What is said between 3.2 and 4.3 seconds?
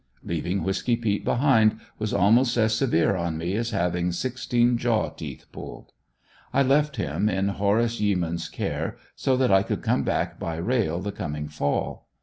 me as having